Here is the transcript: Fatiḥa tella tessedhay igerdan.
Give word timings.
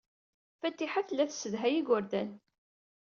Fatiḥa 0.59 1.01
tella 1.07 1.25
tessedhay 1.29 1.73
igerdan. 1.79 2.29